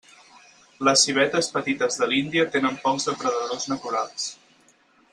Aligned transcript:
Les 0.87 1.03
civetes 1.07 1.51
petites 1.59 1.99
de 2.05 2.09
l'Índia 2.13 2.49
tenen 2.57 2.83
pocs 2.87 3.07
depredadors 3.13 3.71
naturals. 3.75 4.29